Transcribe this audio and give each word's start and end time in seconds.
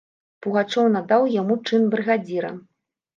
Пугачоў 0.45 0.87
надаў 0.95 1.27
яму 1.41 1.57
чын 1.67 1.85
брыгадзіра. 1.91 2.51